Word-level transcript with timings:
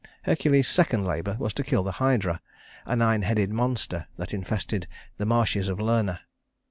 Hercules's 0.23 0.67
second 0.73 1.05
labor 1.05 1.35
was 1.39 1.53
to 1.53 1.63
kill 1.63 1.83
the 1.83 1.91
Hydra, 2.01 2.41
a 2.87 2.95
nine 2.95 3.21
headed 3.21 3.51
monster 3.51 4.07
that 4.17 4.33
infested 4.33 4.87
the 5.17 5.27
marshes 5.27 5.69
of 5.69 5.79
Lerna. 5.79 6.21